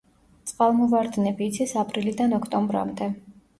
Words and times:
წყალმოვარდნები 0.51 1.51
იცის 1.51 1.75
აპრილიდან 1.83 2.37
ოქტომბრამდე. 2.41 3.15